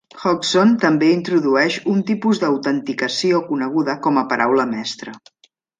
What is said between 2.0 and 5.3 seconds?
tipus d'autenticació coneguda com a paraula mestra.